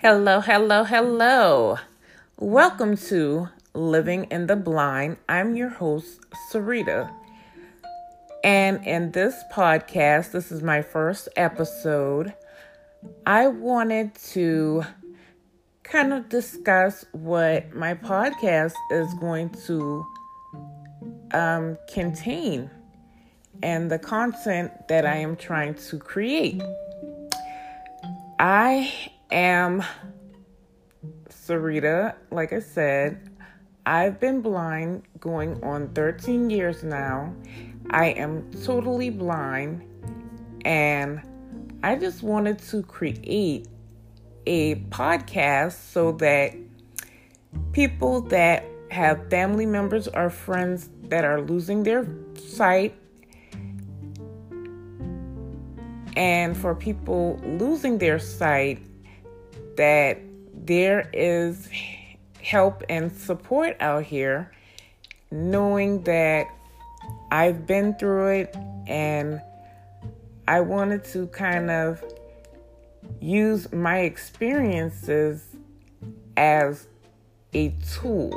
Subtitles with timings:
[0.00, 1.76] Hello, hello, hello.
[2.38, 5.16] Welcome to Living in the Blind.
[5.28, 6.20] I'm your host,
[6.52, 7.12] Sarita.
[8.44, 12.32] And in this podcast, this is my first episode.
[13.26, 14.84] I wanted to
[15.82, 20.06] kind of discuss what my podcast is going to
[21.32, 22.70] um, contain
[23.64, 26.62] and the content that I am trying to create.
[28.38, 29.82] I am
[31.28, 32.14] Sarita.
[32.30, 33.30] Like I said,
[33.86, 37.34] I've been blind going on 13 years now.
[37.90, 39.82] I am totally blind,
[40.64, 41.22] and
[41.82, 43.66] I just wanted to create
[44.46, 46.54] a podcast so that
[47.72, 52.94] people that have family members or friends that are losing their sight
[56.16, 58.87] and for people losing their sight
[59.78, 60.18] that
[60.52, 61.68] there is
[62.42, 64.50] help and support out here
[65.30, 66.48] knowing that
[67.30, 68.56] I've been through it
[68.88, 69.40] and
[70.48, 72.02] I wanted to kind of
[73.20, 75.44] use my experiences
[76.36, 76.88] as
[77.54, 78.32] a tool.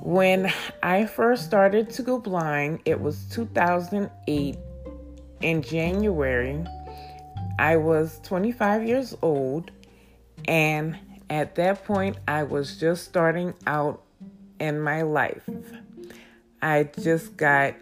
[0.00, 0.50] When
[0.82, 4.56] I first started to go blind, it was 2008
[5.42, 6.64] in January.
[7.62, 9.70] I was 25 years old,
[10.48, 10.98] and
[11.30, 14.02] at that point, I was just starting out
[14.58, 15.48] in my life.
[16.60, 17.76] I just got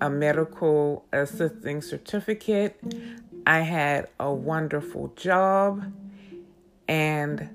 [0.00, 2.80] a medical assisting certificate.
[3.46, 5.92] I had a wonderful job,
[6.88, 7.50] and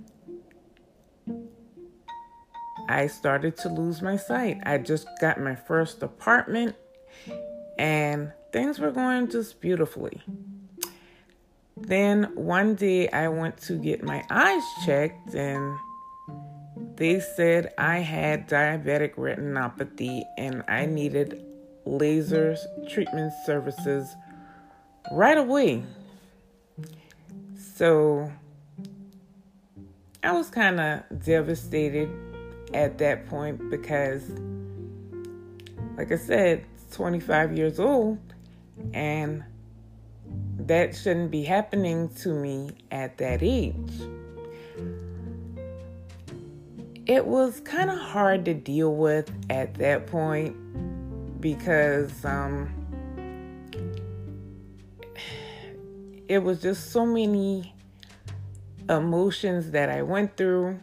[2.87, 4.59] I started to lose my sight.
[4.63, 6.75] I just got my first apartment,
[7.79, 10.21] and things were going just beautifully.
[11.81, 15.77] Then one day I went to get my eyes checked, and
[16.95, 21.43] they said I had diabetic retinopathy and I needed
[21.85, 24.15] lasers treatment services
[25.11, 25.83] right away.
[27.75, 28.31] So
[30.23, 32.09] I was kind of devastated
[32.73, 34.29] at that point because,
[35.97, 38.19] like I said, 25 years old
[38.93, 39.43] and
[40.71, 43.75] that shouldn't be happening to me at that age.
[47.05, 50.55] It was kind of hard to deal with at that point
[51.41, 52.69] because um,
[56.29, 57.75] it was just so many
[58.87, 60.79] emotions that I went through.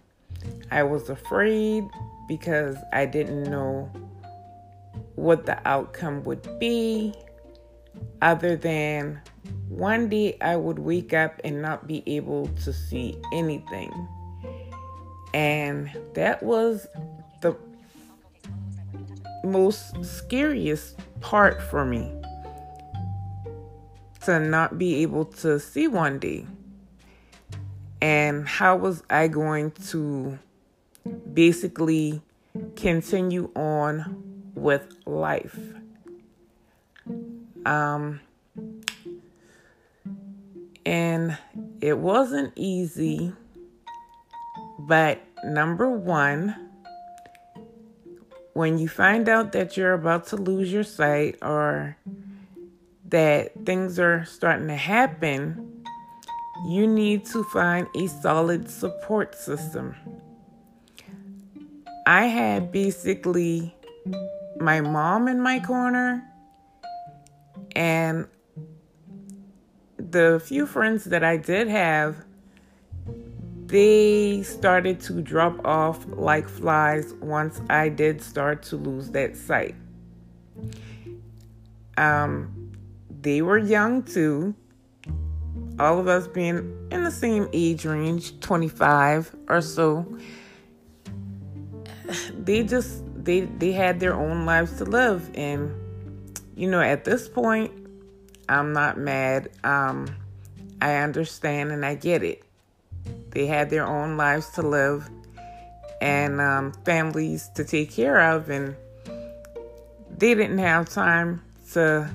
[0.71, 1.89] I was afraid
[2.29, 3.91] because I didn't know
[5.15, 7.15] what the outcome would be,
[8.21, 9.21] other than
[9.69, 13.93] one day I would wake up and not be able to see anything.
[15.35, 16.87] And that was
[17.43, 17.57] the
[19.45, 22.13] most scariest part for me
[24.23, 26.47] to not be able to see one day.
[28.01, 30.39] And how was I going to
[31.33, 32.23] basically
[32.77, 35.78] continue on with life?
[37.65, 38.21] Um,
[40.87, 41.37] and
[41.81, 43.33] it wasn't easy,
[44.79, 46.55] but number one,
[48.55, 51.97] when you find out that you're about to lose your sight or
[53.09, 55.85] that things are starting to happen,
[56.67, 59.95] you need to find a solid support system.
[62.07, 63.75] I had basically
[64.59, 66.25] my mom in my corner
[67.79, 68.27] and
[69.99, 72.17] the few friends that I did have,
[73.67, 79.77] they started to drop off like flies once I did start to lose that sight.
[81.97, 82.73] Um,
[83.21, 84.57] they were young too.
[85.79, 90.05] All of us being in the same age range, 25 or so.
[92.33, 95.71] They just they they had their own lives to live and
[96.59, 97.71] you know, at this point,
[98.49, 99.49] I'm not mad.
[99.63, 100.09] Um,
[100.83, 102.43] I understand and I get it.
[103.31, 105.09] They had their own lives to live
[106.01, 108.75] and um, families to take care of, and
[110.17, 111.43] they didn't have time
[111.75, 112.11] to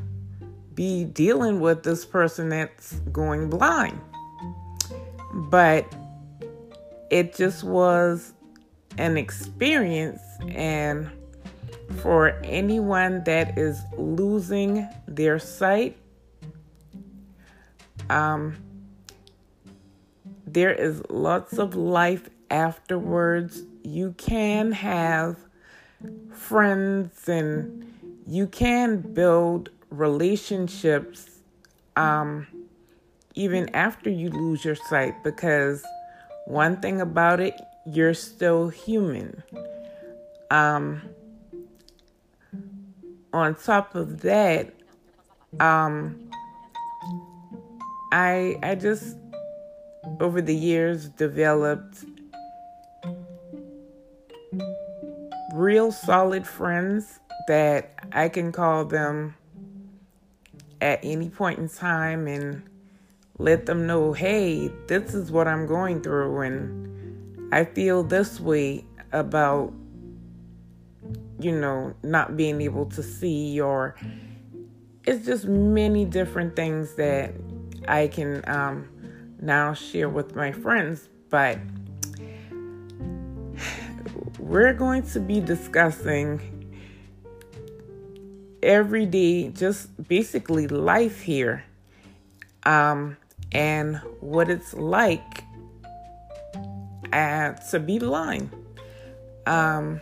[0.75, 3.97] be dealing with this person that's going blind.
[5.33, 5.85] But
[7.09, 8.33] it just was
[8.97, 11.09] an experience and
[12.01, 15.97] for anyone that is losing their sight.
[18.09, 18.57] Um,
[20.45, 23.63] there is lots of life afterwards.
[23.83, 25.37] You can have
[26.31, 27.85] friends and
[28.27, 31.29] you can build relationships
[31.95, 32.47] um,
[33.35, 35.83] even after you lose your sight because
[36.45, 39.43] one thing about it, you're still human.
[40.51, 41.01] Um,
[43.33, 44.73] on top of that,
[45.59, 46.29] um,
[48.11, 49.17] I I just
[50.19, 52.05] over the years developed
[55.53, 59.35] real solid friends that I can call them
[60.81, 62.63] at any point in time and
[63.39, 68.85] let them know, hey, this is what I'm going through, and I feel this way
[69.11, 69.73] about,
[71.43, 73.95] you know, not being able to see, or
[75.05, 77.33] it's just many different things that
[77.87, 78.89] I can um,
[79.41, 81.09] now share with my friends.
[81.29, 81.59] But
[84.39, 86.39] we're going to be discussing
[88.61, 91.65] every day, just basically life here,
[92.63, 93.17] um,
[93.51, 95.43] and what it's like
[97.11, 98.49] uh, to be blind.
[99.45, 99.99] Um,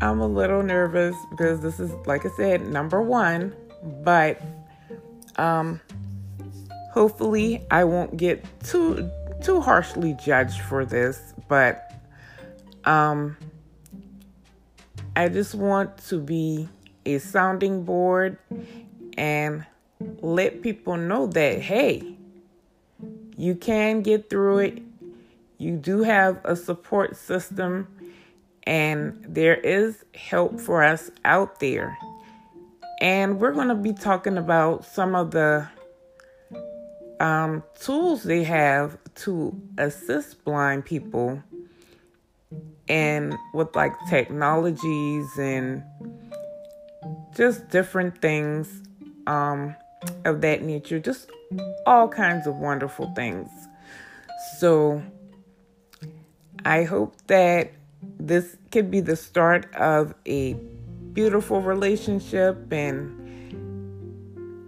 [0.00, 3.54] I'm a little nervous because this is, like I said, number one,
[4.02, 4.40] but
[5.36, 5.80] um,
[6.92, 9.10] hopefully I won't get too
[9.42, 11.34] too harshly judged for this.
[11.48, 11.92] But
[12.84, 13.36] um,
[15.16, 16.68] I just want to be
[17.04, 18.38] a sounding board
[19.18, 19.66] and
[20.20, 22.16] let people know that hey,
[23.36, 24.82] you can get through it.
[25.58, 27.86] You do have a support system
[28.64, 31.96] and there is help for us out there.
[33.00, 35.66] And we're going to be talking about some of the
[37.18, 41.42] um, tools they have to assist blind people
[42.88, 45.82] and with like technologies and
[47.36, 48.82] just different things
[49.26, 49.74] um,
[50.24, 51.30] of that nature, just
[51.86, 53.48] all kinds of wonderful things.
[54.58, 55.02] So
[56.64, 60.54] I hope that this could be the start of a
[61.12, 63.16] beautiful relationship and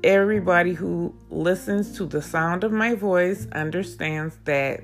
[0.04, 4.80] everybody who listens to the sound of my voice understands that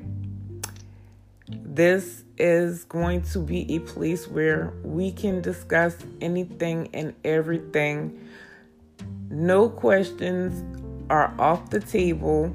[1.49, 8.29] this is going to be a place where we can discuss anything and everything.
[9.31, 10.63] No questions
[11.11, 12.55] are off the table.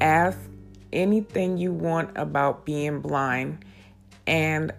[0.00, 0.38] Ask
[0.92, 3.64] anything you want about being blind,
[4.28, 4.72] and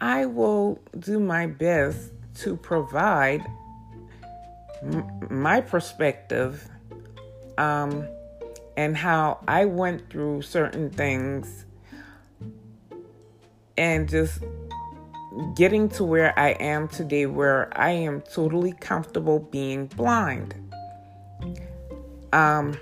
[0.00, 2.10] I will do my best
[2.40, 3.46] to provide
[4.82, 6.68] m- my perspective
[7.56, 8.06] um,
[8.76, 11.64] and how I went through certain things
[13.78, 14.42] and just
[15.54, 20.54] getting to where I am today, where I am totally comfortable being blind.
[22.32, 22.76] Um,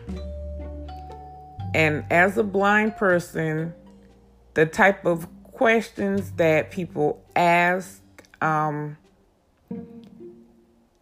[1.75, 3.75] and as a blind person,
[4.55, 5.26] the type of
[5.58, 8.00] questions that people ask,
[8.40, 8.96] um,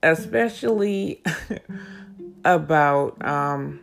[0.03, 1.23] especially
[2.45, 3.81] about um,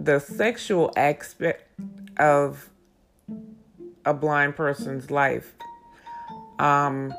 [0.00, 1.62] the sexual aspect
[2.18, 2.68] of
[4.04, 5.54] a blind person's life?
[6.58, 7.14] Um,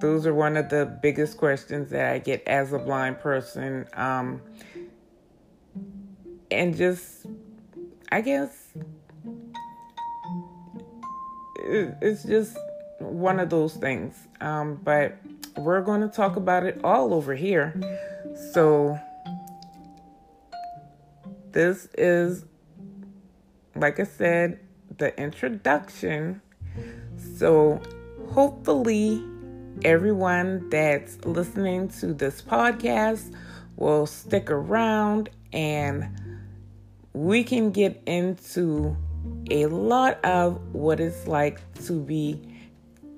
[0.00, 3.88] those are one of the biggest questions that I get as a blind person.
[3.94, 4.40] Um,
[6.52, 7.26] and just,
[8.12, 8.61] I guess,
[11.72, 12.56] it's just
[12.98, 14.16] one of those things.
[14.40, 15.16] Um, but
[15.56, 17.74] we're going to talk about it all over here.
[18.52, 18.98] So,
[21.50, 22.44] this is,
[23.74, 24.60] like I said,
[24.98, 26.40] the introduction.
[27.36, 27.80] So,
[28.30, 29.22] hopefully,
[29.84, 33.34] everyone that's listening to this podcast
[33.76, 36.08] will stick around and
[37.12, 38.96] we can get into
[39.50, 42.40] a lot of what it's like to be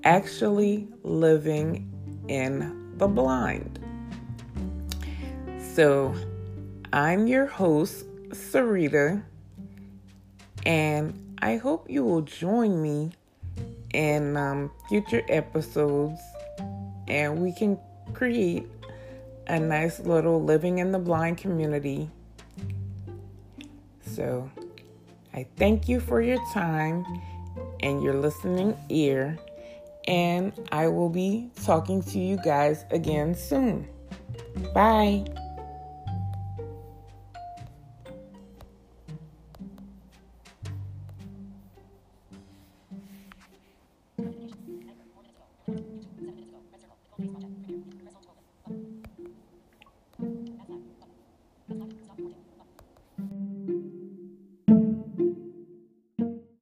[0.05, 1.91] actually living
[2.29, 3.79] in the blind.
[5.75, 6.15] So,
[6.93, 9.23] I'm your host, Sarita,
[10.65, 13.13] and I hope you will join me
[13.93, 16.21] in um, future episodes
[17.09, 17.79] and we can
[18.13, 18.67] create
[19.47, 22.11] a nice little living in the blind community.
[24.07, 24.51] So,
[25.35, 27.05] I thank you for your time
[27.81, 29.37] and your listening ear,
[30.07, 33.89] and I will be talking to you guys again soon.
[34.73, 35.25] Bye.